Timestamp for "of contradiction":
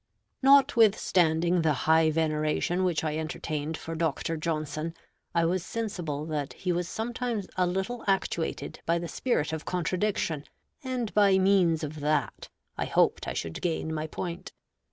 9.53-10.45